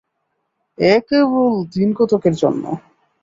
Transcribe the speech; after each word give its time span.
এ 0.77 0.93
কেবল 1.07 1.53
দিন-কতকের 1.73 2.33
জন্য। 2.33 2.63